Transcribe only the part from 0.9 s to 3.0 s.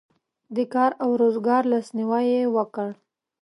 او روزګار لاسنیوی یې وکړ.